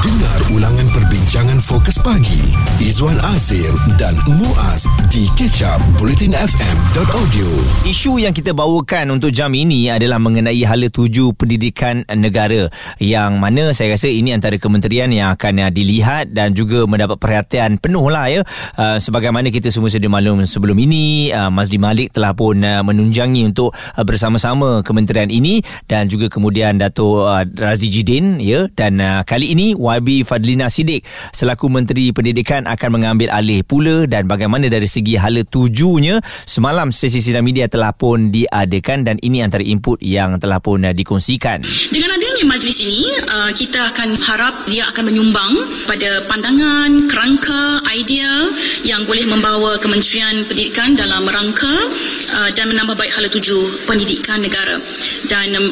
Dengar 0.00 0.40
ulangan 0.56 0.88
perbincangan 0.88 1.60
fokus 1.60 2.00
pagi. 2.00 2.40
Izwan 2.80 3.20
Azir 3.20 3.68
dan 4.00 4.16
Muaz 4.32 4.88
di 5.12 5.28
kecap 5.36 5.76
bulletinfm.audio 6.00 7.48
Isu 7.84 8.16
yang 8.16 8.32
kita 8.32 8.56
bawakan 8.56 9.20
untuk 9.20 9.28
jam 9.28 9.52
ini 9.52 9.92
adalah 9.92 10.16
mengenai 10.16 10.56
hala 10.64 10.88
tuju 10.88 11.36
pendidikan 11.36 12.08
negara. 12.16 12.72
Yang 12.96 13.32
mana 13.36 13.76
saya 13.76 13.92
rasa 13.92 14.08
ini 14.08 14.32
antara 14.32 14.56
kementerian 14.56 15.12
yang 15.12 15.36
akan 15.36 15.68
uh, 15.68 15.68
dilihat 15.68 16.32
dan 16.32 16.56
juga 16.56 16.88
mendapat 16.88 17.20
perhatian 17.20 17.76
penuh 17.76 18.08
lah 18.08 18.32
ya. 18.32 18.40
Uh, 18.80 18.96
sebagaimana 18.96 19.52
kita 19.52 19.68
semua 19.68 19.92
sedia 19.92 20.08
maklum 20.08 20.48
sebelum 20.48 20.80
ini 20.80 21.28
uh, 21.28 21.52
Mazli 21.52 21.76
Malik 21.76 22.16
telah 22.16 22.32
pun 22.32 22.56
menunjangi 22.64 23.52
untuk 23.52 23.76
bersama-sama 24.00 24.80
kementerian 24.80 25.28
ini 25.28 25.60
dan 25.84 26.08
juga 26.08 26.32
kemudian 26.32 26.80
Dato' 26.80 27.28
Razi 27.52 27.92
Jidin 27.92 28.40
ya. 28.40 28.64
Dan 28.72 28.96
kali 29.28 29.52
ini 29.52 29.76
YB 29.98 30.22
Fadlina 30.22 30.70
Sidik 30.70 31.02
selaku 31.34 31.66
Menteri 31.66 32.14
Pendidikan 32.14 32.66
akan 32.70 32.90
mengambil 33.00 33.34
alih 33.34 33.66
pula 33.66 34.06
dan 34.06 34.30
bagaimana 34.30 34.70
dari 34.70 34.86
segi 34.86 35.18
hala 35.18 35.42
tujunya 35.42 36.22
semalam 36.46 36.94
sesi 36.94 37.18
sidang 37.18 37.42
media 37.42 37.66
telah 37.66 37.90
pun 37.90 38.30
diadakan 38.30 39.06
dan 39.06 39.16
ini 39.22 39.42
antara 39.42 39.66
input 39.66 39.98
yang 40.02 40.38
telah 40.42 40.58
pun 40.58 40.82
dikongsikan. 40.82 41.62
Dengan 41.94 42.09
majlis 42.46 42.80
ini, 42.84 43.04
uh, 43.28 43.50
kita 43.52 43.92
akan 43.92 44.16
harap 44.16 44.54
dia 44.70 44.88
akan 44.88 45.12
menyumbang 45.12 45.52
pada 45.84 46.24
pandangan, 46.24 47.08
kerangka, 47.10 47.84
idea 47.92 48.48
yang 48.86 49.04
boleh 49.04 49.26
membawa 49.28 49.76
Kementerian 49.76 50.46
Pendidikan 50.46 50.96
dalam 50.96 51.26
rangka 51.28 51.74
uh, 52.38 52.50
dan 52.54 52.70
menambah 52.72 52.96
baik 52.96 53.12
hala 53.12 53.28
tuju 53.28 53.84
pendidikan 53.84 54.40
negara. 54.40 54.78
Dan 55.28 55.52
um, 55.58 55.66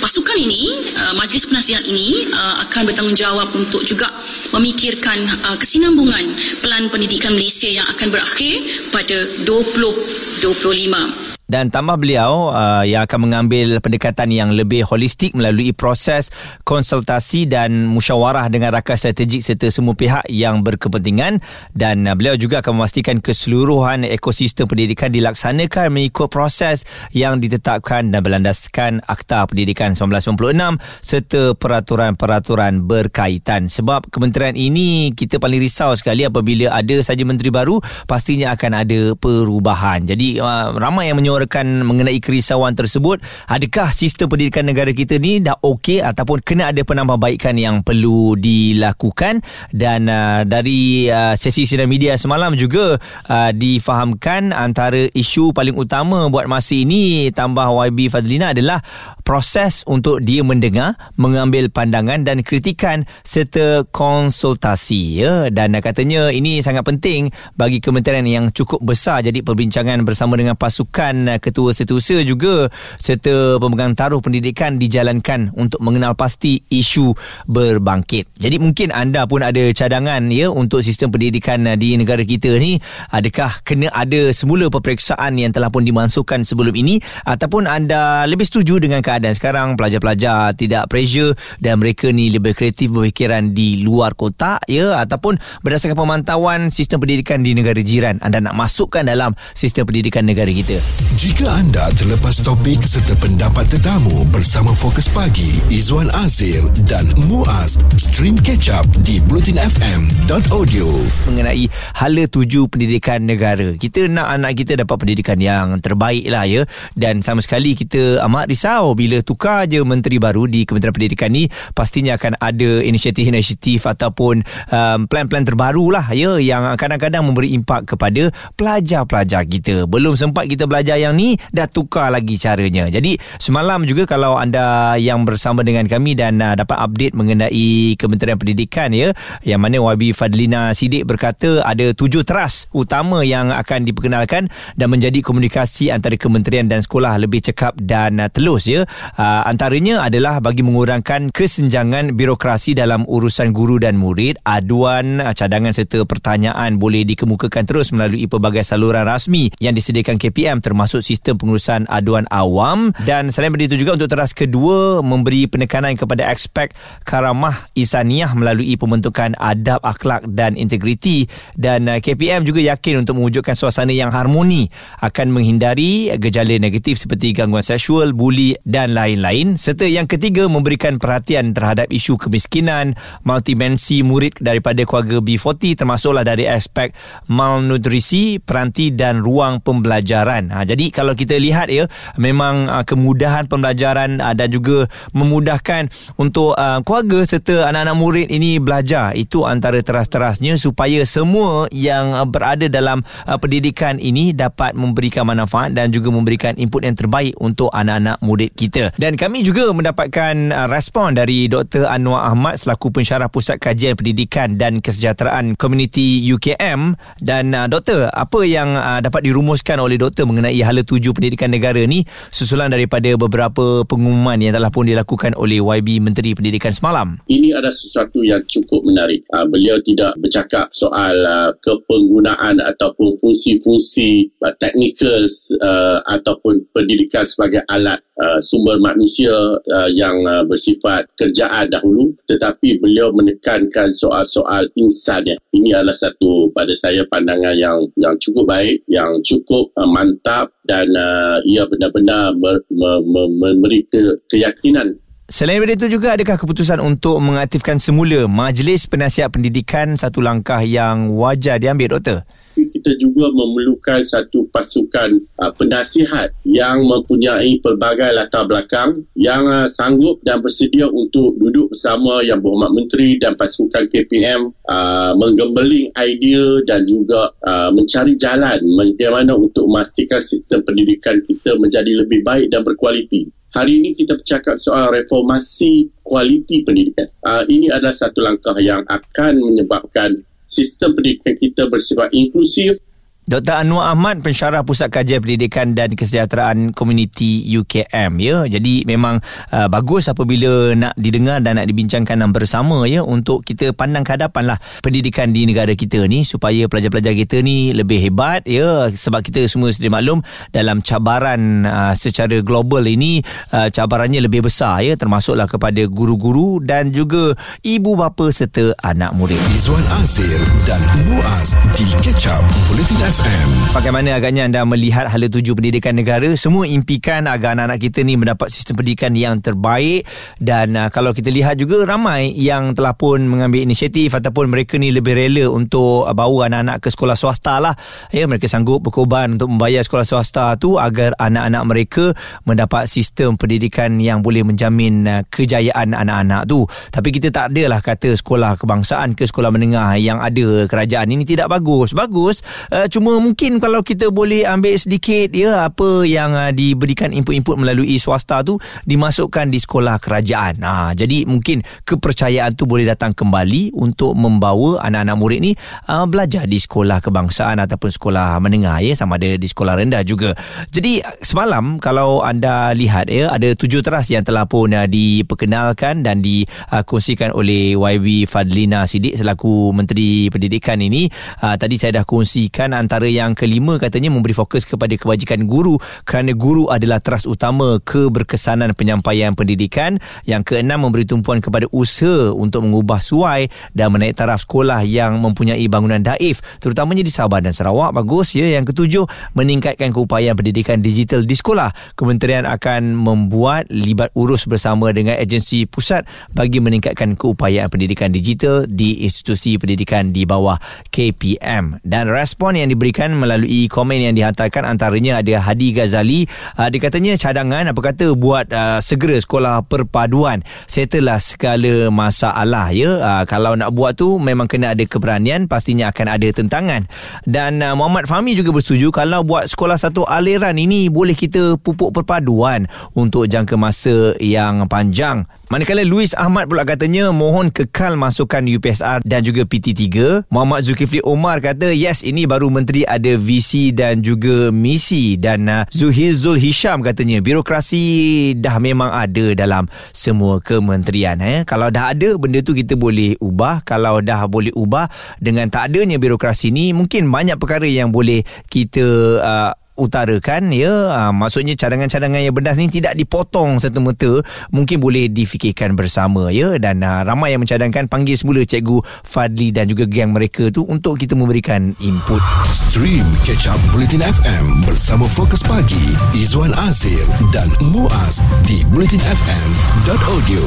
pasukan 0.00 0.38
ini, 0.38 0.94
uh, 0.94 1.12
majlis 1.18 1.44
penasihat 1.44 1.84
ini 1.84 2.30
uh, 2.32 2.62
akan 2.64 2.86
bertanggungjawab 2.86 3.52
untuk 3.52 3.82
juga 3.84 4.08
memikirkan 4.54 5.26
uh, 5.48 5.56
kesinambungan 5.58 6.22
pelan 6.62 6.88
pendidikan 6.88 7.34
Malaysia 7.34 7.68
yang 7.68 7.84
akan 7.92 8.08
berakhir 8.14 8.62
pada 8.94 9.16
2025 9.42 11.25
dan 11.46 11.70
tambah 11.70 11.94
beliau 11.94 12.50
uh, 12.50 12.82
yang 12.82 13.06
akan 13.06 13.30
mengambil 13.30 13.78
pendekatan 13.78 14.34
yang 14.34 14.50
lebih 14.50 14.82
holistik 14.82 15.30
melalui 15.38 15.70
proses 15.70 16.34
konsultasi 16.66 17.46
dan 17.46 17.86
musyawarah 17.86 18.50
dengan 18.50 18.74
rakan 18.74 18.98
strategik 18.98 19.46
serta 19.46 19.70
semua 19.70 19.94
pihak 19.94 20.26
yang 20.26 20.66
berkepentingan. 20.66 21.38
Dan 21.70 22.10
uh, 22.10 22.18
beliau 22.18 22.34
juga 22.34 22.60
akan 22.66 22.82
memastikan 22.82 23.22
keseluruhan 23.22 24.02
ekosistem 24.10 24.66
pendidikan 24.66 25.14
dilaksanakan 25.14 25.94
mengikut 25.94 26.26
proses 26.26 26.82
yang 27.14 27.38
ditetapkan 27.38 28.10
dan 28.10 28.20
berlandaskan 28.26 29.06
Akta 29.06 29.46
Pendidikan 29.46 29.94
1996 29.94 30.82
serta 30.98 31.54
peraturan-peraturan 31.54 32.82
berkaitan. 32.82 33.70
Sebab 33.70 34.10
kementerian 34.10 34.58
ini 34.58 35.14
kita 35.14 35.38
paling 35.38 35.62
risau 35.62 35.94
sekali 35.94 36.26
apabila 36.26 36.74
ada 36.74 36.98
saja 37.06 37.22
menteri 37.22 37.54
baru 37.54 37.78
pastinya 38.10 38.50
akan 38.58 38.82
ada 38.82 39.00
perubahan. 39.14 40.02
Jadi 40.02 40.42
uh, 40.42 40.74
ramai 40.74 41.06
yang 41.06 41.22
menyoroti 41.22 41.35
menyuarakan 41.36 41.84
mengenai 41.84 42.16
kerisauan 42.16 42.72
tersebut 42.72 43.20
adakah 43.44 43.92
sistem 43.92 44.32
pendidikan 44.32 44.64
negara 44.64 44.88
kita 44.88 45.20
ni 45.20 45.44
dah 45.44 45.60
okey 45.60 46.00
ataupun 46.00 46.40
kena 46.40 46.72
ada 46.72 46.80
penambahbaikan 46.80 47.60
yang 47.60 47.84
perlu 47.84 48.40
dilakukan? 48.40 49.44
Dan 49.68 50.08
uh, 50.08 50.48
dari 50.48 51.12
uh, 51.12 51.36
sesi 51.36 51.68
sidang 51.68 51.92
media 51.92 52.16
semalam 52.16 52.56
juga 52.56 52.96
uh, 53.28 53.50
difahamkan 53.52 54.56
antara 54.56 55.12
isu 55.12 55.52
paling 55.52 55.76
utama 55.76 56.32
buat 56.32 56.48
masa 56.48 56.72
ini 56.72 57.28
tambah 57.36 57.68
YB 57.92 58.08
Fadlina 58.08 58.56
adalah 58.56 58.80
proses 59.20 59.84
untuk 59.84 60.24
dia 60.24 60.40
mendengar 60.40 60.96
mengambil 61.20 61.68
pandangan 61.68 62.24
dan 62.24 62.40
kritikan 62.40 63.04
serta 63.20 63.84
konsultasi 63.92 65.02
ya. 65.20 65.34
Dan 65.52 65.76
katanya 65.84 66.32
ini 66.32 66.64
sangat 66.64 66.88
penting 66.88 67.28
bagi 67.60 67.84
kementerian 67.84 68.24
yang 68.24 68.48
cukup 68.54 68.80
besar. 68.80 69.20
Jadi 69.20 69.44
perbincangan 69.44 70.00
bersama 70.06 70.38
dengan 70.38 70.56
pasukan 70.56 71.25
ketua 71.42 71.74
setiausaha 71.74 72.22
juga 72.22 72.70
serta 72.96 73.58
pemegang 73.58 73.98
taruh 73.98 74.22
pendidikan 74.22 74.78
dijalankan 74.78 75.50
untuk 75.58 75.82
mengenal 75.82 76.14
pasti 76.14 76.62
isu 76.70 77.12
berbangkit. 77.50 78.38
Jadi 78.38 78.56
mungkin 78.62 78.94
anda 78.94 79.26
pun 79.26 79.42
ada 79.42 79.62
cadangan 79.74 80.22
ya 80.30 80.48
untuk 80.48 80.86
sistem 80.86 81.10
pendidikan 81.10 81.66
di 81.74 81.98
negara 81.98 82.22
kita 82.22 82.54
ni 82.62 82.78
adakah 83.10 83.50
kena 83.66 83.90
ada 83.90 84.30
semula 84.30 84.70
peperiksaan 84.70 85.34
yang 85.36 85.50
telah 85.50 85.68
pun 85.72 85.82
dimasukkan 85.82 86.46
sebelum 86.46 86.74
ini 86.76 87.02
ataupun 87.26 87.66
anda 87.66 88.24
lebih 88.28 88.46
setuju 88.46 88.78
dengan 88.78 89.02
keadaan 89.02 89.34
sekarang 89.34 89.74
pelajar-pelajar 89.74 90.54
tidak 90.54 90.86
pressure 90.86 91.34
dan 91.58 91.82
mereka 91.82 92.12
ni 92.12 92.30
lebih 92.30 92.54
kreatif 92.54 92.92
berfikiran 92.92 93.50
di 93.56 93.82
luar 93.82 94.14
kotak 94.14 94.62
ya 94.70 95.00
ataupun 95.02 95.38
berdasarkan 95.64 95.96
pemantauan 95.96 96.68
sistem 96.68 97.02
pendidikan 97.02 97.42
di 97.42 97.56
negara 97.56 97.80
jiran 97.80 98.20
anda 98.20 98.38
nak 98.42 98.54
masukkan 98.56 99.02
dalam 99.02 99.32
sistem 99.54 99.88
pendidikan 99.88 100.26
negara 100.26 100.50
kita. 100.50 100.76
Jika 101.16 101.48
anda 101.48 101.88
terlepas 101.96 102.44
topik 102.44 102.84
serta 102.84 103.16
pendapat 103.16 103.64
tetamu 103.72 104.28
bersama 104.28 104.68
Fokus 104.76 105.08
Pagi, 105.08 105.64
Izwan 105.72 106.12
Azir 106.12 106.60
dan 106.84 107.08
Muaz, 107.24 107.80
stream 107.96 108.36
catch 108.36 108.68
up 108.68 108.84
di 109.00 109.16
blutinfm.audio. 109.24 110.84
Mengenai 111.32 111.72
hala 111.96 112.28
tuju 112.28 112.68
pendidikan 112.68 113.24
negara. 113.24 113.80
Kita 113.80 114.12
nak 114.12 114.28
anak 114.28 114.60
kita 114.60 114.84
dapat 114.84 114.96
pendidikan 115.00 115.40
yang 115.40 115.80
terbaik 115.80 116.28
lah 116.28 116.44
ya. 116.44 116.68
Dan 116.92 117.24
sama 117.24 117.40
sekali 117.40 117.72
kita 117.72 118.20
amat 118.28 118.52
risau 118.52 118.92
bila 118.92 119.16
tukar 119.24 119.64
je 119.64 119.80
menteri 119.88 120.20
baru 120.20 120.44
di 120.44 120.68
Kementerian 120.68 120.92
Pendidikan 120.92 121.32
ni, 121.32 121.48
pastinya 121.72 122.20
akan 122.20 122.36
ada 122.36 122.84
inisiatif-inisiatif 122.84 123.88
ataupun 123.88 124.44
um, 124.68 125.08
plan-plan 125.08 125.48
terbaru 125.48 125.96
lah 125.96 126.12
ya 126.12 126.36
yang 126.36 126.76
kadang-kadang 126.76 127.24
memberi 127.24 127.56
impak 127.56 127.96
kepada 127.96 128.28
pelajar-pelajar 128.60 129.48
kita. 129.48 129.88
Belum 129.88 130.12
sempat 130.12 130.44
kita 130.44 130.68
belajar 130.68 131.00
yang 131.00 131.05
ni 131.12 131.36
dah 131.52 131.68
tukar 131.68 132.08
lagi 132.08 132.40
caranya. 132.40 132.88
Jadi 132.88 133.18
semalam 133.36 133.84
juga 133.84 134.08
kalau 134.08 134.40
anda 134.40 134.96
yang 134.96 135.22
bersama 135.28 135.60
dengan 135.66 135.84
kami 135.84 136.16
dan 136.16 136.40
uh, 136.40 136.54
dapat 136.56 136.78
update 136.78 137.14
mengenai 137.14 137.98
Kementerian 138.00 138.38
Pendidikan 138.40 138.90
ya 138.94 139.12
yang 139.42 139.60
mana 139.60 139.78
YB 139.78 140.16
Fadlina 140.16 140.72
Sidik 140.72 141.04
berkata 141.04 141.62
ada 141.66 141.92
tujuh 141.92 142.22
teras 142.22 142.70
utama 142.72 143.26
yang 143.26 143.50
akan 143.52 143.84
diperkenalkan 143.84 144.48
dan 144.78 144.88
menjadi 144.88 145.20
komunikasi 145.20 145.90
antara 145.90 146.14
kementerian 146.14 146.64
dan 146.70 146.80
sekolah 146.80 147.18
lebih 147.20 147.42
cekap 147.50 147.76
dan 147.82 148.22
uh, 148.22 148.30
telus 148.30 148.70
ya. 148.70 148.86
Uh, 149.18 149.42
antaranya 149.44 150.06
adalah 150.06 150.38
bagi 150.40 150.62
mengurangkan 150.62 151.34
kesenjangan 151.34 152.14
birokrasi 152.14 152.72
dalam 152.78 153.04
urusan 153.04 153.50
guru 153.50 153.82
dan 153.82 153.98
murid, 153.98 154.38
aduan, 154.46 155.18
uh, 155.18 155.34
cadangan 155.34 155.74
serta 155.74 156.06
pertanyaan 156.06 156.78
boleh 156.78 157.02
dikemukakan 157.04 157.64
terus 157.66 157.90
melalui 157.90 158.30
pelbagai 158.30 158.62
saluran 158.62 159.04
rasmi 159.04 159.50
yang 159.58 159.74
disediakan 159.74 160.16
KPM 160.16 160.62
termasuk 160.62 160.95
termasuk 160.96 161.04
sistem 161.04 161.34
pengurusan 161.36 161.84
aduan 161.92 162.24
awam. 162.32 162.88
Dan 163.04 163.28
selain 163.28 163.52
daripada 163.52 163.68
itu 163.68 163.76
juga 163.84 163.92
untuk 164.00 164.08
teras 164.08 164.32
kedua 164.32 165.04
memberi 165.04 165.44
penekanan 165.44 165.92
kepada 166.00 166.32
aspek 166.32 166.72
karamah 167.04 167.68
isaniah 167.76 168.32
melalui 168.32 168.80
pembentukan 168.80 169.36
adab 169.36 169.84
akhlak 169.84 170.24
dan 170.32 170.56
integriti. 170.56 171.28
Dan 171.52 171.92
uh, 171.92 172.00
KPM 172.00 172.48
juga 172.48 172.64
yakin 172.64 173.04
untuk 173.04 173.20
mewujudkan 173.20 173.52
suasana 173.52 173.92
yang 173.92 174.08
harmoni 174.08 174.72
akan 175.04 175.36
menghindari 175.36 176.08
gejala 176.16 176.56
negatif 176.56 176.96
seperti 176.96 177.36
gangguan 177.36 177.64
seksual, 177.64 178.16
buli 178.16 178.56
dan 178.64 178.96
lain-lain. 178.96 179.60
Serta 179.60 179.84
yang 179.84 180.08
ketiga 180.08 180.48
memberikan 180.48 180.96
perhatian 180.96 181.52
terhadap 181.52 181.92
isu 181.92 182.16
kemiskinan, 182.16 182.96
multidimensi 183.26 184.00
murid 184.00 184.40
daripada 184.40 184.80
keluarga 184.88 185.20
B40 185.20 185.76
termasuklah 185.76 186.24
dari 186.24 186.48
aspek 186.48 186.94
malnutrisi, 187.28 188.40
peranti 188.40 188.94
dan 188.94 189.20
ruang 189.20 189.60
pembelajaran. 189.60 190.54
Ha, 190.54 190.62
jadi 190.62 190.85
kalau 190.90 191.16
kita 191.16 191.38
lihat 191.38 191.70
ya 191.72 191.88
memang 192.18 192.68
uh, 192.68 192.84
kemudahan 192.84 193.46
pembelajaran 193.50 194.18
uh, 194.20 194.34
dan 194.34 194.48
juga 194.52 194.86
memudahkan 195.16 195.88
untuk 196.20 196.54
uh, 196.54 196.80
keluarga 196.82 197.24
serta 197.26 197.68
anak-anak 197.70 197.96
murid 197.96 198.26
ini 198.30 198.58
belajar 198.62 199.12
itu 199.14 199.44
antara 199.46 199.80
teras-terasnya 199.80 200.58
supaya 200.60 201.02
semua 201.08 201.70
yang 201.72 202.12
uh, 202.14 202.26
berada 202.28 202.68
dalam 202.68 203.02
uh, 203.26 203.38
pendidikan 203.40 203.98
ini 203.98 204.36
dapat 204.36 204.76
memberikan 204.76 205.26
manfaat 205.26 205.72
dan 205.72 205.90
juga 205.90 206.12
memberikan 206.12 206.54
input 206.60 206.84
yang 206.84 206.94
terbaik 206.94 207.34
untuk 207.40 207.72
anak-anak 207.72 208.20
murid 208.22 208.52
kita 208.54 208.92
dan 208.96 209.16
kami 209.16 209.42
juga 209.42 209.70
mendapatkan 209.72 210.34
uh, 210.52 210.66
respon 210.70 211.16
dari 211.16 211.48
Dr. 211.48 211.88
Anwar 211.88 212.28
Ahmad 212.28 212.60
selaku 212.60 212.92
pensyarah 212.92 213.32
Pusat 213.32 213.58
Kajian 213.60 213.94
Pendidikan 213.96 214.60
dan 214.60 214.78
Kesejahteraan 214.84 215.56
Komuniti 215.56 216.20
UKM 216.28 216.96
dan 217.20 217.44
uh, 217.56 217.66
doktor 217.66 218.12
apa 218.12 218.40
yang 218.44 218.76
uh, 218.76 219.00
dapat 219.00 219.24
dirumuskan 219.24 219.80
oleh 219.80 219.96
doktor 219.96 220.28
mengenai 220.28 220.60
hal 220.60 220.75
Skala 220.76 220.84
Tuju 220.84 221.16
Pendidikan 221.16 221.48
Negara 221.48 221.80
ni 221.88 222.04
susulan 222.28 222.68
daripada 222.68 223.08
beberapa 223.16 223.80
pengumuman 223.88 224.36
yang 224.36 224.52
telah 224.52 224.68
pun 224.68 224.84
dilakukan 224.84 225.32
oleh 225.32 225.64
YB 225.64 226.04
Menteri 226.04 226.36
Pendidikan 226.36 226.68
semalam. 226.68 227.16
Ini 227.32 227.56
adalah 227.56 227.72
sesuatu 227.72 228.20
yang 228.20 228.44
cukup 228.44 228.84
menarik. 228.84 229.24
Uh, 229.32 229.48
beliau 229.48 229.80
tidak 229.80 230.12
bercakap 230.20 230.68
soal 230.76 231.16
uh, 231.24 231.56
kepenggunaan 231.64 232.60
ataupun 232.60 233.16
fungsi-fungsi 233.16 234.28
uh, 234.44 234.52
technical 234.60 235.24
uh, 235.64 236.04
ataupun 236.12 236.68
pendidikan 236.76 237.24
sebagai 237.24 237.64
alat 237.72 238.04
uh, 238.20 238.40
sumber 238.40 238.76
manusia 238.80 239.32
uh, 239.56 239.90
yang 239.92 240.16
uh, 240.24 240.44
bersifat 240.44 241.08
kerjaan 241.16 241.68
dahulu 241.68 242.12
tetapi 242.28 242.80
beliau 242.80 243.12
menekankan 243.14 243.92
soal-soal 243.92 244.68
insan. 244.76 245.24
Ini 245.54 245.80
adalah 245.80 245.96
satu 245.96 246.52
pada 246.52 246.70
saya 246.76 247.02
pandangan 247.08 247.56
yang 247.56 247.78
yang 247.96 248.14
cukup 248.20 248.44
baik, 248.48 248.84
yang 248.88 249.20
cukup 249.24 249.72
uh, 249.76 249.88
mantap 249.88 250.52
dan 250.68 250.86
uh, 250.92 251.38
ia 251.46 251.62
benar-benar 251.66 252.34
memberi 252.70 253.86
ke, 253.86 254.18
keyakinan 254.28 254.92
Selain 255.26 255.58
daripada 255.58 255.74
itu 255.74 255.98
juga 255.98 256.08
adakah 256.14 256.38
keputusan 256.38 256.78
untuk 256.78 257.18
mengaktifkan 257.18 257.82
semula 257.82 258.30
Majlis 258.30 258.86
Penasihat 258.86 259.26
Pendidikan 259.26 259.98
satu 259.98 260.22
langkah 260.22 260.62
yang 260.62 261.10
wajar 261.18 261.58
diambil 261.58 261.98
doktor? 261.98 262.22
Kita 262.64 262.96
juga 262.96 263.28
memerlukan 263.28 264.00
satu 264.00 264.48
pasukan 264.48 265.20
uh, 265.44 265.52
penasihat 265.52 266.32
yang 266.48 266.88
mempunyai 266.88 267.60
pelbagai 267.60 268.16
latar 268.16 268.48
belakang 268.48 269.04
yang 269.12 269.44
uh, 269.44 269.68
sanggup 269.68 270.24
dan 270.24 270.40
bersedia 270.40 270.88
untuk 270.88 271.36
duduk 271.36 271.68
bersama 271.76 272.24
Yang 272.24 272.40
Berhormat 272.40 272.72
Menteri 272.72 273.20
dan 273.20 273.36
pasukan 273.36 273.84
KPM 273.92 274.48
uh, 274.64 275.12
menggembeling 275.18 275.92
idea 275.98 276.64
dan 276.64 276.88
juga 276.88 277.28
uh, 277.44 277.68
mencari 277.74 278.16
jalan 278.16 278.62
bagaimana 278.64 279.36
untuk 279.36 279.68
memastikan 279.68 280.22
sistem 280.24 280.64
pendidikan 280.64 281.20
kita 281.26 281.58
menjadi 281.60 281.92
lebih 282.04 282.24
baik 282.24 282.48
dan 282.48 282.64
berkualiti. 282.64 283.28
Hari 283.56 283.72
ini 283.80 283.96
kita 283.96 284.20
bercakap 284.20 284.60
soal 284.60 284.92
reformasi 284.92 285.88
kualiti 286.04 286.60
pendidikan. 286.60 287.08
Uh, 287.24 287.40
ini 287.48 287.72
adalah 287.72 287.96
satu 287.96 288.20
langkah 288.20 288.52
yang 288.60 288.84
akan 288.84 289.32
menyebabkan 289.40 290.12
sistem 290.46 290.94
pendidikan 290.94 291.34
kita 291.34 291.66
bersifat 291.66 292.14
inklusif 292.14 292.78
Dr. 293.26 293.58
Anwar 293.58 293.90
Ahmad 293.90 294.22
pensyarah 294.22 294.62
Pusat 294.62 294.86
Kajian 294.86 295.18
Pendidikan 295.18 295.74
dan 295.74 295.90
Kesejahteraan 295.90 296.70
Komuniti 296.70 297.42
UKM 297.58 298.22
ya. 298.22 298.46
Jadi 298.46 298.86
memang 298.86 299.18
uh, 299.50 299.66
bagus 299.66 300.06
apabila 300.06 300.78
nak 300.78 300.94
didengar 300.94 301.42
dan 301.42 301.58
nak 301.58 301.66
dibincangkan 301.66 302.22
bersama 302.30 302.86
ya 302.86 303.02
untuk 303.02 303.42
kita 303.42 303.74
pandang 303.74 304.06
ke 304.06 304.14
hadapan 304.14 304.54
lah 304.54 304.58
pendidikan 304.78 305.34
di 305.34 305.42
negara 305.42 305.74
kita 305.74 306.06
ni 306.06 306.22
supaya 306.22 306.70
pelajar-pelajar 306.70 307.18
kita 307.18 307.42
ni 307.42 307.74
lebih 307.74 307.98
hebat 307.98 308.46
ya 308.46 308.94
sebab 308.94 309.18
kita 309.26 309.42
semua 309.50 309.74
sedia 309.74 309.90
maklum 309.90 310.22
dalam 310.54 310.78
cabaran 310.78 311.66
uh, 311.66 311.98
secara 311.98 312.38
global 312.46 312.86
ini 312.86 313.26
uh, 313.50 313.66
cabarannya 313.74 314.22
lebih 314.22 314.46
besar 314.46 314.86
ya 314.86 314.94
termasuklah 314.94 315.50
kepada 315.50 315.82
guru-guru 315.90 316.62
dan 316.62 316.94
juga 316.94 317.34
ibu 317.66 317.98
bapa 317.98 318.30
serta 318.30 318.70
anak 318.86 319.18
murid. 319.18 319.42
Izwan 319.50 319.82
Azir 319.98 320.38
dan 320.62 320.78
Muaz 321.10 321.58
di 321.74 321.90
Ketchup 322.06 322.46
Politin 322.70 323.15
FM. 323.16 323.56
Bagaimana 323.76 324.16
agaknya 324.16 324.48
anda 324.48 324.64
melihat 324.64 325.04
hala 325.04 325.28
tuju 325.28 325.52
pendidikan 325.52 325.92
negara? 325.92 326.32
Semua 326.32 326.64
impikan 326.64 327.28
agar 327.28 327.52
anak-anak 327.52 327.76
kita 327.84 328.08
ni 328.08 328.16
mendapat 328.16 328.48
sistem 328.48 328.80
pendidikan 328.80 329.12
yang 329.12 329.36
terbaik 329.36 330.08
dan 330.40 330.72
uh, 330.72 330.88
kalau 330.88 331.12
kita 331.12 331.28
lihat 331.28 331.60
juga 331.60 331.84
ramai 331.84 332.32
yang 332.32 332.72
telah 332.72 332.96
pun 332.96 333.28
mengambil 333.28 333.68
inisiatif 333.68 334.16
ataupun 334.16 334.48
mereka 334.48 334.80
ni 334.80 334.96
lebih 334.96 335.12
rela 335.12 335.52
untuk 335.52 336.08
bawa 336.08 336.48
anak-anak 336.48 336.80
ke 336.80 336.88
sekolah 336.88 337.20
swasta 337.20 337.60
lah. 337.60 337.76
Ya, 338.16 338.24
mereka 338.24 338.48
sanggup 338.48 338.80
berkorban 338.80 339.36
untuk 339.36 339.52
membayar 339.52 339.84
sekolah 339.84 340.08
swasta 340.08 340.56
tu 340.56 340.80
agar 340.80 341.12
anak-anak 341.20 341.62
mereka 341.68 342.04
mendapat 342.48 342.88
sistem 342.88 343.36
pendidikan 343.36 344.00
yang 344.00 344.24
boleh 344.24 344.40
menjamin 344.40 345.04
uh, 345.04 345.20
kejayaan 345.28 345.92
anak-anak 345.92 346.48
tu. 346.48 346.64
Tapi 346.64 347.12
kita 347.12 347.28
tak 347.28 347.52
adalah 347.52 347.84
kata 347.84 348.16
sekolah 348.16 348.56
kebangsaan 348.56 349.12
ke 349.12 349.28
sekolah 349.28 349.52
menengah 349.52 350.00
yang 350.00 350.16
ada 350.16 350.64
kerajaan 350.64 351.12
ini 351.12 351.28
tidak 351.28 351.52
bagus. 351.52 351.92
Bagus, 351.92 352.40
uh, 352.72 352.88
cuma 352.88 353.05
cuma 353.06 353.22
mungkin 353.22 353.62
kalau 353.62 353.86
kita 353.86 354.10
boleh 354.10 354.42
ambil 354.50 354.74
sedikit 354.74 355.30
ya 355.30 355.70
apa 355.70 356.02
yang 356.02 356.34
uh, 356.34 356.50
diberikan 356.50 357.14
input-input 357.14 357.54
melalui 357.54 357.94
swasta 358.02 358.42
tu 358.42 358.58
dimasukkan 358.82 359.46
di 359.46 359.62
sekolah 359.62 360.02
kerajaan. 360.02 360.58
Ha, 360.58 360.90
jadi 360.90 361.22
mungkin 361.22 361.62
kepercayaan 361.86 362.58
tu 362.58 362.66
boleh 362.66 362.82
datang 362.82 363.14
kembali 363.14 363.78
untuk 363.78 364.18
membawa 364.18 364.82
anak-anak 364.82 365.16
murid 365.22 365.38
ni 365.38 365.52
uh, 365.86 366.02
belajar 366.10 366.50
di 366.50 366.58
sekolah 366.58 366.98
kebangsaan 366.98 367.62
ataupun 367.62 367.94
sekolah 367.94 368.42
menengah 368.42 368.82
ya 368.82 368.98
sama 368.98 369.22
ada 369.22 369.38
di 369.38 369.46
sekolah 369.46 369.78
rendah 369.78 370.02
juga. 370.02 370.34
Jadi 370.74 370.98
semalam 371.22 371.78
kalau 371.78 372.26
anda 372.26 372.74
lihat 372.74 373.06
ya 373.06 373.30
ada 373.30 373.54
tujuh 373.54 373.86
teras 373.86 374.10
yang 374.10 374.26
telah 374.26 374.50
pun 374.50 374.74
uh, 374.74 374.90
diperkenalkan 374.90 376.02
dan 376.02 376.26
dikongsikan 376.26 377.30
oleh 377.30 377.78
YB 377.78 378.26
Fadlina 378.26 378.82
Sidik 378.82 379.14
selaku 379.14 379.70
Menteri 379.70 380.26
Pendidikan 380.26 380.82
ini. 380.82 381.06
Uh, 381.38 381.54
tadi 381.54 381.78
saya 381.78 382.02
dah 382.02 382.04
kongsikan 382.08 382.74
antara 382.74 382.95
antara 382.96 383.12
yang 383.12 383.36
kelima 383.36 383.76
katanya 383.76 384.08
memberi 384.08 384.32
fokus 384.32 384.64
kepada 384.64 384.96
kebajikan 384.96 385.44
guru 385.44 385.76
kerana 386.08 386.32
guru 386.32 386.72
adalah 386.72 386.96
teras 386.96 387.28
utama 387.28 387.76
keberkesanan 387.84 388.72
penyampaian 388.72 389.36
pendidikan. 389.36 390.00
Yang 390.24 390.56
keenam 390.56 390.80
memberi 390.80 391.04
tumpuan 391.04 391.44
kepada 391.44 391.68
usaha 391.76 392.32
untuk 392.32 392.64
mengubah 392.64 392.96
suai 392.96 393.52
dan 393.76 393.92
menaik 393.92 394.16
taraf 394.16 394.48
sekolah 394.48 394.80
yang 394.88 395.20
mempunyai 395.20 395.60
bangunan 395.68 396.00
daif 396.00 396.40
terutamanya 396.56 397.04
di 397.04 397.12
Sabah 397.12 397.44
dan 397.44 397.52
Sarawak. 397.52 397.92
Bagus 397.92 398.32
ya. 398.32 398.48
Yang 398.48 398.72
ketujuh 398.72 399.04
meningkatkan 399.36 399.92
keupayaan 399.92 400.32
pendidikan 400.32 400.80
digital 400.80 401.20
di 401.20 401.36
sekolah. 401.36 401.76
Kementerian 402.00 402.48
akan 402.48 402.96
membuat 402.96 403.68
libat 403.68 404.08
urus 404.16 404.48
bersama 404.48 404.88
dengan 404.96 405.20
agensi 405.20 405.68
pusat 405.68 406.08
bagi 406.32 406.64
meningkatkan 406.64 407.12
keupayaan 407.12 407.68
pendidikan 407.68 408.08
digital 408.08 408.64
di 408.64 409.04
institusi 409.04 409.60
pendidikan 409.60 410.16
di 410.16 410.24
bawah 410.24 410.56
KPM. 410.88 411.84
Dan 411.84 412.08
respon 412.08 412.56
yang 412.56 412.72
diberi 412.72 412.85
diberikan 412.86 413.18
melalui 413.18 413.66
komen 413.66 413.98
yang 413.98 414.14
dihantarkan. 414.14 414.62
Antaranya 414.62 415.18
ada 415.18 415.42
Hadi 415.42 415.74
Ghazali. 415.74 416.30
Uh, 416.54 416.70
dia 416.70 416.78
katanya 416.78 417.18
cadangan 417.18 417.66
apa 417.66 417.80
kata 417.82 418.14
buat 418.14 418.46
uh, 418.54 418.78
segera 418.78 419.18
sekolah 419.18 419.66
perpaduan. 419.66 420.46
Settlelah 420.70 421.18
segala 421.18 421.90
masalah 421.90 422.70
ya. 422.70 422.90
Uh, 423.02 423.24
kalau 423.26 423.58
nak 423.58 423.74
buat 423.74 423.98
tu 423.98 424.22
memang 424.22 424.46
kena 424.46 424.78
ada 424.78 424.86
keberanian. 424.86 425.50
Pastinya 425.50 425.90
akan 425.90 426.06
ada 426.14 426.28
tentangan. 426.30 426.86
Dan 427.26 427.58
uh, 427.58 427.74
Muhammad 427.74 428.06
Fahmi 428.06 428.38
juga 428.38 428.54
bersetuju 428.54 428.94
kalau 428.94 429.26
buat 429.26 429.50
sekolah 429.50 429.74
satu 429.74 430.06
aliran 430.06 430.54
ini 430.54 430.86
boleh 430.86 431.18
kita 431.18 431.58
pupuk 431.58 431.90
perpaduan 431.90 432.70
untuk 432.94 433.26
jangka 433.26 433.58
masa 433.58 434.14
yang 434.22 434.62
panjang. 434.70 435.26
Manakala 435.50 435.82
Luis 435.82 436.14
Ahmad 436.14 436.46
pula 436.46 436.62
katanya 436.62 437.10
mohon 437.10 437.50
kekal 437.50 437.98
masukkan 437.98 438.46
UPSR 438.46 439.02
dan 439.02 439.26
juga 439.26 439.42
PT3 439.42 439.86
Muhammad 440.30 440.66
Zulkifli 440.66 440.98
Omar 441.06 441.38
kata 441.38 441.70
yes 441.70 442.02
ini 442.02 442.26
baru 442.28 442.52
menteri 442.52 442.75
jadi 442.76 442.92
ada 442.92 443.12
visi 443.16 443.72
dan 443.72 444.04
juga 444.04 444.52
misi. 444.52 445.16
Dan 445.16 445.48
uh, 445.48 445.64
Zuhil 445.72 446.12
Zul 446.12 446.36
Hisham 446.36 446.84
katanya 446.84 447.24
birokrasi 447.24 448.36
dah 448.36 448.60
memang 448.60 448.92
ada 448.92 449.32
dalam 449.32 449.64
semua 449.96 450.44
kementerian 450.44 451.16
eh. 451.24 451.48
Kalau 451.48 451.72
dah 451.72 451.96
ada 451.96 452.20
benda 452.20 452.44
tu 452.44 452.52
kita 452.52 452.76
boleh 452.76 453.16
ubah. 453.16 453.64
Kalau 453.64 454.04
dah 454.04 454.28
boleh 454.28 454.52
ubah 454.52 454.92
dengan 455.16 455.48
tak 455.48 455.72
adanya 455.72 455.96
birokrasi 455.96 456.52
ni 456.52 456.76
mungkin 456.76 457.08
banyak 457.08 457.40
perkara 457.40 457.64
yang 457.64 457.88
boleh 457.88 458.20
kita 458.52 458.84
uh, 459.24 459.52
utarakan 459.76 460.50
ya 460.50 460.72
uh, 460.90 461.12
maksudnya 461.12 461.54
cadangan-cadangan 461.54 462.20
yang 462.20 462.34
benar 462.34 462.56
ni 462.56 462.68
tidak 462.72 462.96
dipotong 462.96 463.60
serta-merta. 463.60 464.24
Mungkin 464.50 464.80
boleh 464.80 465.12
difikirkan 465.12 465.76
bersama 465.76 466.32
ya. 466.32 466.56
Dan 466.56 466.80
uh, 466.82 467.04
ramai 467.04 467.36
yang 467.36 467.44
mencadangkan 467.44 467.86
panggil 467.86 468.16
semula 468.16 468.42
cikgu 468.42 468.80
Fadli 469.04 469.52
dan 469.52 469.68
juga 469.68 469.84
geng 469.86 470.16
mereka 470.16 470.48
tu 470.48 470.64
untuk 470.64 470.96
kita 470.96 471.12
memberikan 471.12 471.76
input. 471.78 472.20
Stream 472.50 473.04
catch 473.24 473.48
up 473.48 473.60
bulletin 473.70 474.00
FM 474.00 474.44
bersama 474.64 475.04
Fokus 475.12 475.44
Pagi 475.44 475.96
Izwan 476.16 476.52
Azir 476.64 477.04
dan 477.32 477.48
Muaz 477.72 478.20
di 478.48 478.64
bulletinfm.audio 478.72 480.44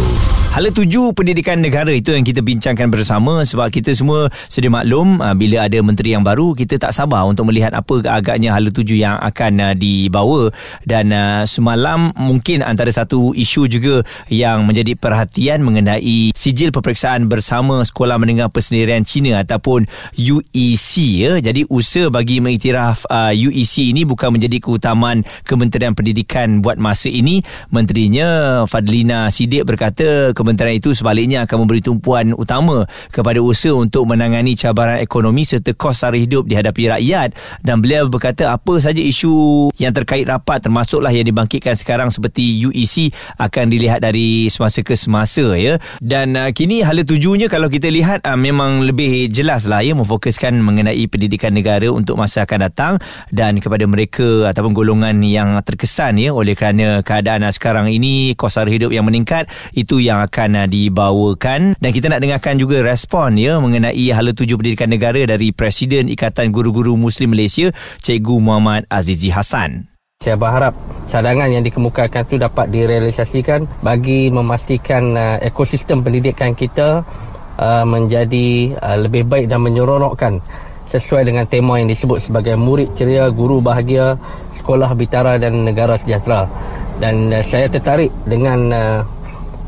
Hala 0.49 0.73
tuju 0.73 1.13
pendidikan 1.13 1.61
negara 1.61 1.93
itu 1.93 2.09
yang 2.09 2.25
kita 2.25 2.41
bincangkan 2.41 2.89
bersama 2.89 3.45
sebab 3.45 3.69
kita 3.69 3.93
semua 3.93 4.33
sedia 4.49 4.73
maklum 4.73 5.21
uh, 5.21 5.37
bila 5.37 5.69
ada 5.69 5.77
menteri 5.85 6.17
yang 6.17 6.25
baru 6.25 6.57
kita 6.57 6.81
tak 6.81 6.89
sabar 6.89 7.21
untuk 7.29 7.45
melihat 7.45 7.69
apa 7.77 8.01
agaknya 8.09 8.57
hala 8.57 8.73
tuju 8.73 8.97
yang 8.97 9.18
akan 9.19 9.53
uh, 9.61 9.73
dibawa 9.75 10.49
dan 10.87 11.11
uh, 11.11 11.43
semalam 11.43 12.11
mungkin 12.15 12.63
antara 12.63 12.89
satu 12.89 13.31
isu 13.35 13.67
juga 13.69 14.01
yang 14.31 14.65
menjadi 14.65 14.95
perhatian 14.95 15.61
mengenai 15.61 16.31
sijil 16.33 16.71
peperiksaan 16.73 17.27
bersama 17.27 17.83
Sekolah 17.83 18.17
Menengah 18.17 18.49
Persendirian 18.49 19.03
Cina 19.03 19.41
ataupun 19.43 19.85
UEC 20.15 20.93
ya. 21.19 21.33
Jadi 21.39 21.67
usaha 21.69 22.07
bagi 22.11 22.39
mengiktiraf 22.39 23.05
uh, 23.07 23.33
UEC 23.35 23.91
ini 23.91 24.03
bukan 24.07 24.35
menjadi 24.35 24.57
keutamaan 24.63 25.23
Kementerian 25.43 25.93
Pendidikan 25.93 26.63
buat 26.63 26.79
masa 26.79 27.11
ini. 27.11 27.41
Menterinya 27.69 28.63
Fadlina 28.65 29.29
Sidik 29.29 29.67
berkata 29.67 30.31
kementerian 30.33 30.77
itu 30.77 30.95
sebaliknya 30.95 31.45
akan 31.45 31.65
memberi 31.65 31.83
tumpuan 31.83 32.31
utama 32.35 32.85
kepada 33.11 33.39
usaha 33.43 33.75
untuk 33.75 34.07
menangani 34.09 34.55
cabaran 34.55 35.01
ekonomi 35.03 35.43
serta 35.43 35.75
kos 35.75 36.01
sara 36.01 36.15
hidup 36.15 36.47
dihadapi 36.47 36.91
rakyat 36.95 37.35
dan 37.61 37.83
beliau 37.83 38.07
berkata 38.07 38.55
apa 38.55 38.79
saja 38.79 38.99
isu 39.09 39.69
yang 39.81 39.91
terkait 39.91 40.29
rapat 40.29 40.61
termasuklah 40.61 41.09
yang 41.09 41.25
dibangkitkan 41.25 41.73
sekarang 41.73 42.13
seperti 42.13 42.61
UEC 42.69 43.09
akan 43.41 43.65
dilihat 43.73 44.05
dari 44.05 44.45
semasa 44.53 44.85
ke 44.85 44.93
semasa 44.93 45.57
ya. 45.57 45.81
Dan 45.97 46.37
uh, 46.37 46.53
kini 46.53 46.85
hala 46.85 47.01
tujunya 47.01 47.49
kalau 47.49 47.67
kita 47.67 47.89
lihat 47.89 48.21
uh, 48.23 48.37
memang 48.37 48.85
lebih 48.85 49.27
jelas 49.33 49.65
lah 49.65 49.81
ya 49.81 49.97
memfokuskan 49.97 50.53
mengenai 50.61 51.01
pendidikan 51.09 51.51
negara 51.51 51.89
untuk 51.89 52.15
masa 52.21 52.45
akan 52.45 52.59
datang 52.69 52.93
dan 53.33 53.57
kepada 53.57 53.83
mereka 53.89 54.47
ataupun 54.53 54.71
golongan 54.77 55.19
yang 55.25 55.57
terkesan 55.65 56.21
ya 56.21 56.31
oleh 56.31 56.53
kerana 56.53 57.01
keadaan 57.01 57.41
uh, 57.43 57.51
sekarang 57.51 57.89
ini 57.89 58.37
kos 58.37 58.61
harga 58.61 58.69
hidup 58.69 58.91
yang 58.93 59.07
meningkat 59.07 59.49
itu 59.73 59.97
yang 59.97 60.21
akan 60.21 60.65
uh, 60.65 60.67
dibawakan 60.69 61.73
dan 61.81 61.89
kita 61.89 62.11
nak 62.11 62.21
dengarkan 62.21 62.61
juga 62.61 62.85
respon 62.85 63.35
ya 63.39 63.57
mengenai 63.57 64.11
hala 64.13 64.31
tuju 64.35 64.59
pendidikan 64.59 64.91
negara 64.91 65.25
dari 65.25 65.49
Presiden 65.49 66.11
Ikatan 66.11 66.53
Guru-Guru 66.53 66.99
Muslim 66.99 67.33
Malaysia 67.33 67.71
Cikgu 68.03 68.35
Muhammad 68.43 68.85
Azizi 68.99 69.31
Hassan. 69.31 69.87
Saya 70.19 70.35
berharap 70.35 70.75
cadangan 71.07 71.47
yang 71.47 71.63
dikemukakan 71.63 72.27
itu 72.27 72.35
dapat 72.35 72.67
direalisasikan 72.67 73.63
bagi 73.79 74.27
memastikan 74.27 75.15
uh, 75.15 75.39
ekosistem 75.39 76.03
pendidikan 76.03 76.51
kita 76.51 77.07
uh, 77.55 77.85
menjadi 77.87 78.75
uh, 78.75 78.97
lebih 78.99 79.23
baik 79.31 79.47
dan 79.47 79.63
menyeronokkan 79.63 80.43
sesuai 80.91 81.23
dengan 81.23 81.47
tema 81.47 81.79
yang 81.79 81.87
disebut 81.87 82.19
sebagai 82.19 82.59
murid 82.59 82.91
ceria, 82.97 83.31
guru 83.31 83.63
bahagia, 83.63 84.19
sekolah 84.59 84.91
bitara 84.91 85.39
dan 85.39 85.63
negara 85.63 85.95
sejahtera. 85.95 86.51
Dan 86.99 87.31
uh, 87.31 87.39
saya 87.39 87.71
tertarik 87.71 88.11
dengan 88.27 88.59
uh, 88.75 88.99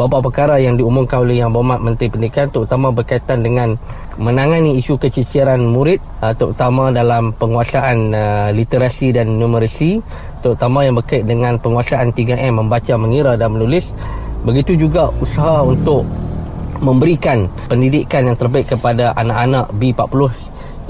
beberapa 0.02 0.34
perkara 0.34 0.58
yang 0.58 0.82
diumumkan 0.82 1.22
oleh 1.22 1.46
Yang 1.46 1.54
Berhormat 1.54 1.80
Menteri 1.86 2.10
Pendidikan 2.10 2.50
terutama 2.50 2.90
berkaitan 2.90 3.46
dengan 3.46 3.78
menangani 4.18 4.74
isu 4.82 4.98
keciciran 4.98 5.62
murid 5.62 6.02
uh, 6.26 6.34
terutama 6.34 6.90
dalam 6.90 7.30
penguasaan 7.38 8.10
uh, 8.10 8.50
literasi 8.50 9.14
dan 9.14 9.38
numerasi 9.38 10.02
terutama 10.42 10.82
yang 10.82 10.98
berkait 10.98 11.30
dengan 11.30 11.62
penguasaan 11.62 12.10
3M 12.18 12.66
membaca, 12.66 12.98
mengira 12.98 13.38
dan 13.38 13.54
menulis. 13.54 13.94
Begitu 14.42 14.74
juga 14.90 15.14
usaha 15.22 15.62
untuk 15.62 16.02
memberikan 16.82 17.46
pendidikan 17.70 18.26
yang 18.26 18.34
terbaik 18.34 18.74
kepada 18.74 19.14
anak-anak 19.14 19.70
B40 19.78 20.34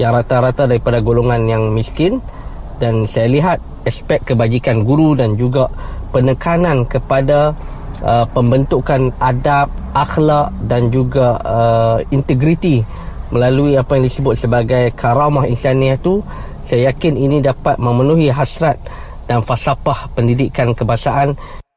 yang 0.00 0.16
rata-rata 0.16 0.64
daripada 0.64 1.04
golongan 1.04 1.44
yang 1.44 1.68
miskin. 1.68 2.16
Dan 2.80 3.04
saya 3.04 3.28
lihat 3.28 3.60
aspek 3.84 4.24
kebajikan 4.24 4.82
guru 4.88 5.12
dan 5.14 5.36
juga 5.36 5.68
penekanan 6.16 6.88
kepada 6.88 7.52
uh, 8.02 8.26
pembentukan 8.30 9.08
adab, 9.22 9.70
akhlak 9.94 10.52
dan 10.66 10.90
juga 10.90 11.38
uh, 11.42 11.98
integriti 12.10 12.82
melalui 13.32 13.80
apa 13.80 13.96
yang 13.96 14.04
disebut 14.04 14.34
sebagai 14.36 14.92
karamah 14.92 15.48
insaniah 15.48 15.96
itu 15.96 16.20
saya 16.62 16.92
yakin 16.92 17.16
ini 17.16 17.40
dapat 17.40 17.80
memenuhi 17.80 18.28
hasrat 18.28 18.76
dan 19.26 19.40
falsafah 19.40 20.12
pendidikan 20.12 20.76
kebangsaan 20.76 21.32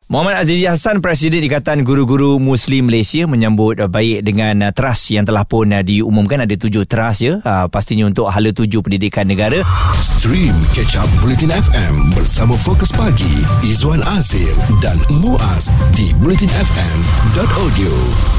Muhammad 0.06 0.38
Azizi 0.38 0.70
Hassan 0.70 1.02
Presiden 1.02 1.42
Ikatan 1.42 1.82
Guru-Guru 1.82 2.38
Muslim 2.38 2.94
Malaysia 2.94 3.26
menyambut 3.26 3.82
baik 3.90 4.22
dengan 4.22 4.70
uh, 4.70 4.70
trust 4.70 5.10
yang 5.10 5.26
telah 5.26 5.50
pun 5.50 5.74
uh, 5.74 5.82
diumumkan. 5.82 6.46
Ada 6.46 6.62
tujuh 6.62 6.86
trust 6.86 7.26
ya. 7.26 7.42
Uh, 7.42 7.66
pastinya 7.74 8.06
untuk 8.06 8.30
hala 8.30 8.54
tujuh 8.54 8.86
pendidikan 8.86 9.26
negara. 9.26 9.66
Stream 9.98 10.54
Catch 10.78 11.02
Up 11.02 11.10
Bulletin 11.26 11.50
FM 11.50 12.14
bersama 12.14 12.54
Fokus 12.54 12.94
Pagi 12.94 13.42
Izwan 13.66 14.06
Azir 14.14 14.54
dan 14.78 14.94
Muaz 15.26 15.74
di 15.98 16.14
bulletinfm.audio 16.22 17.94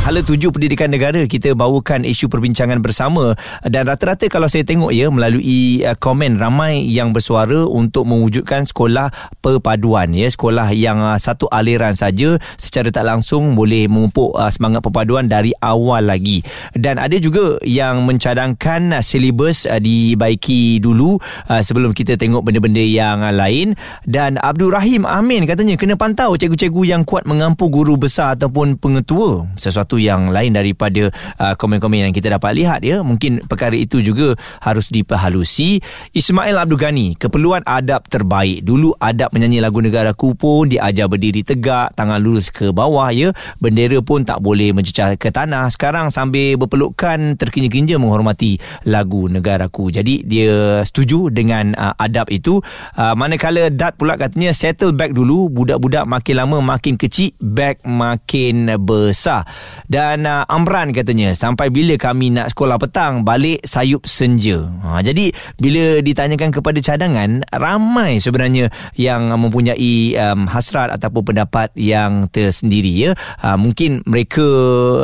Hala 0.06 0.22
tujuh 0.22 0.54
pendidikan 0.54 0.86
negara 0.86 1.18
kita 1.26 1.58
bawakan 1.58 2.06
isu 2.06 2.30
perbincangan 2.30 2.78
bersama. 2.78 3.34
Dan 3.66 3.90
rata-rata 3.90 4.30
kalau 4.30 4.46
saya 4.46 4.62
tengok 4.62 4.94
ya 4.94 5.10
melalui 5.10 5.82
komen 5.98 6.38
ramai 6.38 6.86
yang 6.86 7.10
bersuara 7.10 7.66
untuk 7.66 8.06
mewujudkan 8.06 8.62
sekolah 8.70 9.10
perpaduan 9.42 10.14
ya. 10.14 10.30
Sekolah 10.30 10.70
yang 10.70 11.02
satu 11.18 11.50
aliran 11.56 11.96
saja 11.96 12.36
secara 12.60 12.92
tak 12.92 13.08
langsung 13.08 13.56
boleh 13.56 13.88
memupuk 13.88 14.36
uh, 14.36 14.52
semangat 14.52 14.84
perpaduan 14.84 15.24
dari 15.24 15.56
awal 15.64 16.04
lagi. 16.04 16.44
Dan 16.76 17.00
ada 17.00 17.16
juga 17.16 17.56
yang 17.64 18.04
mencadangkan 18.04 19.00
uh, 19.00 19.02
silibus 19.02 19.64
uh, 19.64 19.80
dibaiki 19.80 20.84
dulu 20.84 21.16
uh, 21.48 21.62
sebelum 21.64 21.96
kita 21.96 22.20
tengok 22.20 22.44
benda-benda 22.44 22.84
yang 22.84 23.24
uh, 23.24 23.32
lain. 23.32 23.72
Dan 24.04 24.36
Abdul 24.36 24.76
Rahim 24.76 25.08
Amin 25.08 25.48
katanya 25.48 25.80
kena 25.80 25.96
pantau 25.96 26.36
cikgu-cikgu 26.36 26.82
yang 26.84 27.02
kuat 27.08 27.24
mengampu 27.24 27.72
guru 27.72 27.96
besar 27.96 28.36
ataupun 28.36 28.76
pengetua. 28.76 29.48
Sesuatu 29.56 29.96
yang 29.96 30.28
lain 30.28 30.52
daripada 30.52 31.08
uh, 31.40 31.54
komen-komen 31.56 32.10
yang 32.10 32.14
kita 32.14 32.28
dapat 32.34 32.52
lihat 32.58 32.82
ya. 32.82 33.00
Mungkin 33.00 33.46
perkara 33.46 33.78
itu 33.78 34.02
juga 34.02 34.34
harus 34.60 34.90
diperhalusi. 34.90 35.80
Ismail 36.12 36.58
Abdul 36.58 36.80
Ghani 36.80 37.06
keperluan 37.16 37.62
adab 37.62 38.04
terbaik. 38.10 38.66
Dulu 38.66 38.98
adab 38.98 39.30
menyanyi 39.30 39.62
lagu 39.62 39.78
negaraku 39.78 40.34
pun 40.34 40.66
diajar 40.66 41.06
berdiri 41.06 41.45
tegak, 41.46 41.94
tangan 41.94 42.18
lurus 42.18 42.50
ke 42.50 42.74
bawah 42.74 43.08
ya. 43.14 43.30
Bendera 43.62 44.02
pun 44.02 44.26
tak 44.26 44.42
boleh 44.42 44.74
mencecah 44.74 45.14
ke 45.14 45.30
tanah. 45.30 45.70
Sekarang 45.70 46.10
sambil 46.10 46.58
berpelukan 46.58 47.38
terkinja-kinja 47.38 48.02
menghormati 48.02 48.58
lagu 48.82 49.30
negaraku. 49.30 49.94
Jadi 49.94 50.26
dia 50.26 50.82
setuju 50.82 51.30
dengan 51.30 51.78
uh, 51.78 51.94
adab 51.94 52.26
itu. 52.34 52.58
Uh, 52.98 53.14
manakala 53.14 53.70
Dat 53.70 53.94
pula 53.94 54.18
katanya 54.18 54.50
settle 54.50 54.90
back 54.90 55.14
dulu. 55.14 55.46
Budak-budak 55.54 56.10
makin 56.10 56.34
lama 56.42 56.58
makin 56.58 56.98
kecil, 56.98 57.30
back 57.38 57.86
makin 57.86 58.74
besar. 58.82 59.46
Dan 59.86 60.26
uh, 60.26 60.42
Amran 60.50 60.90
katanya 60.90 61.30
sampai 61.36 61.70
bila 61.70 61.94
kami 61.94 62.34
nak 62.34 62.50
sekolah 62.50 62.80
petang 62.80 63.22
balik 63.22 63.62
sayup 63.62 64.08
senja. 64.08 64.66
Ha, 64.82 65.04
jadi 65.04 65.30
bila 65.60 66.00
ditanyakan 66.00 66.50
kepada 66.50 66.80
cadangan 66.80 67.44
ramai 67.52 68.16
sebenarnya 68.16 68.72
yang 68.96 69.28
mempunyai 69.36 70.16
um, 70.16 70.48
hasrat 70.48 70.88
ataupun 70.88 71.35
pendapat 71.36 71.68
yang 71.76 72.32
tersendiri 72.32 72.88
ya. 72.88 73.10
Uh, 73.44 73.60
mungkin 73.60 74.00
mereka 74.08 74.40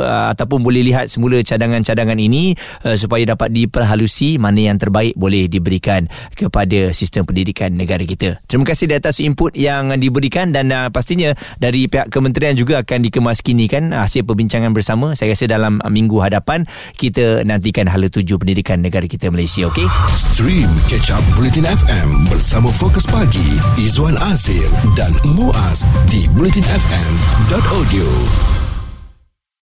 uh, 0.01 0.33
ataupun 0.33 0.65
boleh 0.65 0.81
lihat 0.81 1.13
semula 1.13 1.37
cadangan-cadangan 1.45 2.17
ini 2.17 2.57
uh, 2.89 2.97
supaya 2.97 3.21
dapat 3.37 3.53
diperhalusi 3.53 4.41
mana 4.41 4.73
yang 4.73 4.81
terbaik 4.81 5.13
boleh 5.13 5.45
diberikan 5.45 6.09
kepada 6.33 6.89
sistem 6.89 7.21
pendidikan 7.21 7.69
negara 7.77 8.01
kita. 8.01 8.41
Terima 8.49 8.65
kasih 8.65 8.89
di 8.89 8.97
atas 8.97 9.21
input 9.21 9.53
yang 9.53 9.93
diberikan 10.01 10.49
dan 10.49 10.73
uh, 10.73 10.89
pastinya 10.89 11.37
dari 11.61 11.85
pihak 11.85 12.09
kementerian 12.09 12.57
juga 12.57 12.81
akan 12.81 13.05
dikemaskinikan 13.05 13.93
hasil 13.93 14.25
perbincangan 14.25 14.73
bersama. 14.73 15.13
Saya 15.13 15.37
rasa 15.37 15.45
dalam 15.45 15.77
minggu 15.85 16.17
hadapan 16.17 16.65
kita 16.97 17.45
nantikan 17.45 17.85
hala 17.85 18.09
tuju 18.09 18.41
pendidikan 18.41 18.81
negara 18.81 19.05
kita 19.05 19.29
Malaysia, 19.29 19.69
okey? 19.69 19.85
Stream 20.33 20.71
Catch 20.89 21.13
Up 21.13 21.21
Bulletin 21.37 21.69
FM 21.69 22.25
bersama 22.33 22.73
Fokus 22.73 23.05
Pagi 23.05 23.61
Izwan 23.77 24.17
Azir 24.33 24.65
dan 24.97 25.13
Muaz 25.37 25.85
di 26.23 26.29
bulletinfm.audio 26.29 28.07